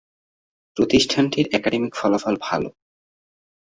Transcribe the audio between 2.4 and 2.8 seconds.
ভালো।